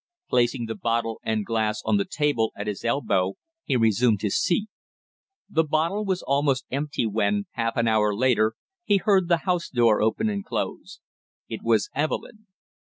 Placing 0.29 0.65
the 0.65 0.73
bottle 0.73 1.19
and 1.23 1.45
glass 1.45 1.83
on 1.85 1.97
the 1.97 2.05
table 2.09 2.51
at 2.57 2.65
his 2.65 2.83
elbow, 2.83 3.35
he 3.65 3.75
resumed 3.75 4.23
his 4.23 4.35
seat. 4.35 4.67
The 5.47 5.63
bottle 5.63 6.03
was 6.05 6.23
almost 6.23 6.65
empty 6.71 7.05
when, 7.05 7.45
half 7.51 7.77
an 7.77 7.87
hour 7.87 8.15
later, 8.15 8.55
he 8.83 8.97
heard 8.97 9.27
the 9.27 9.37
house 9.45 9.69
door 9.69 10.01
open 10.01 10.27
and 10.27 10.43
close. 10.43 10.99
It 11.47 11.61
was 11.61 11.87
Evelyn. 11.93 12.47